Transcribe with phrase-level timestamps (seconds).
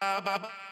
[0.00, 0.71] ba ba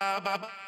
[0.00, 0.67] ba ba ba.